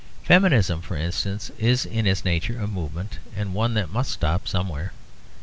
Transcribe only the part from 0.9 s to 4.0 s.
instance, is in its nature a movement, and one that